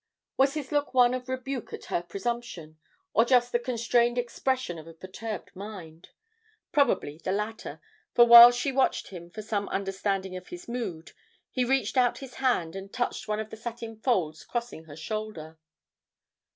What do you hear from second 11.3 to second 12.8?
he reached out his hand